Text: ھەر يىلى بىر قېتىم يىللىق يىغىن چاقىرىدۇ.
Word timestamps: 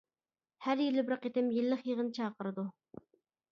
ھەر 0.67 0.81
يىلى 0.83 1.03
بىر 1.09 1.19
قېتىم 1.27 1.53
يىللىق 1.59 1.85
يىغىن 1.91 2.11
چاقىرىدۇ. 2.21 2.67